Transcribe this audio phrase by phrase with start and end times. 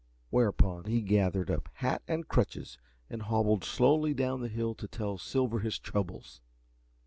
[0.31, 5.19] Whereupon he gathered up hat and crutches, and hobbled slowly down the hill to tell
[5.19, 6.41] Silver his troubles.